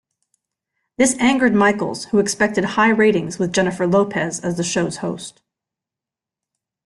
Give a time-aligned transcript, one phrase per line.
[0.97, 5.43] This angered Michaels, who expected high ratings with Jennifer Lopez as the show's host.